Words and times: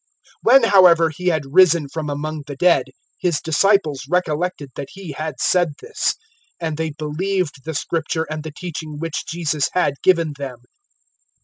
002:022 0.47 0.51
When 0.51 0.63
however 0.63 1.09
He 1.11 1.27
had 1.27 1.43
risen 1.53 1.87
from 1.87 2.09
among 2.09 2.41
the 2.47 2.55
dead, 2.55 2.85
His 3.19 3.39
disciples 3.39 4.07
recollected 4.09 4.71
that 4.73 4.87
He 4.93 5.11
had 5.11 5.39
said 5.39 5.73
this; 5.79 6.15
and 6.59 6.75
they 6.75 6.89
believed 6.89 7.65
the 7.65 7.75
Scripture 7.75 8.25
and 8.27 8.41
the 8.41 8.51
teaching 8.51 8.97
which 8.97 9.27
Jesus 9.27 9.69
had 9.73 9.93
given 10.01 10.33
them. 10.39 10.57